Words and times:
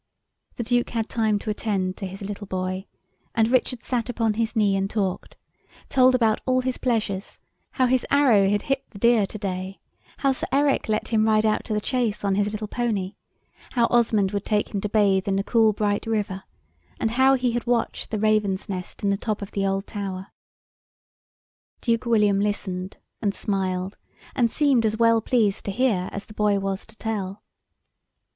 The 0.55 0.63
Duke 0.63 0.89
had 0.89 1.09
time 1.09 1.37
to 1.37 1.51
attend 1.51 1.95
to 1.97 2.07
his 2.07 2.23
little 2.23 2.47
boy, 2.47 2.87
and 3.35 3.47
Richard 3.47 3.83
sat 3.83 4.09
upon 4.09 4.33
his 4.33 4.55
knee 4.55 4.75
and 4.75 4.89
talked, 4.89 5.37
told 5.89 6.15
about 6.15 6.41
all 6.47 6.61
his 6.61 6.79
pleasures, 6.79 7.39
how 7.73 7.85
his 7.85 8.03
arrow 8.09 8.49
had 8.49 8.63
hit 8.63 8.83
the 8.89 8.97
deer 8.97 9.27
to 9.27 9.37
day, 9.37 9.79
how 10.17 10.31
Sir 10.31 10.47
Eric 10.51 10.89
let 10.89 11.09
him 11.09 11.27
ride 11.27 11.45
out 11.45 11.63
to 11.65 11.73
the 11.75 11.79
chase 11.79 12.23
on 12.25 12.33
his 12.33 12.51
little 12.51 12.67
pony, 12.67 13.13
how 13.73 13.85
Osmond 13.91 14.31
would 14.31 14.43
take 14.43 14.69
him 14.73 14.81
to 14.81 14.89
bathe 14.89 15.27
in 15.27 15.35
the 15.35 15.43
cool 15.43 15.71
bright 15.71 16.07
river, 16.07 16.45
and 16.99 17.11
how 17.11 17.35
he 17.35 17.51
had 17.51 17.67
watched 17.67 18.09
the 18.09 18.17
raven's 18.17 18.67
nest 18.67 19.03
in 19.03 19.11
the 19.11 19.17
top 19.17 19.39
of 19.43 19.51
the 19.51 19.67
old 19.67 19.85
tower. 19.85 20.29
Duke 21.79 22.07
William 22.07 22.39
listened, 22.39 22.97
and 23.21 23.35
smiled, 23.35 23.97
and 24.35 24.49
seemed 24.49 24.83
as 24.83 24.97
well 24.97 25.21
pleased 25.21 25.63
to 25.65 25.71
hear 25.71 26.09
as 26.11 26.25
the 26.25 26.33
boy 26.33 26.57
was 26.57 26.87
to 26.87 26.95
tell. 26.95 27.43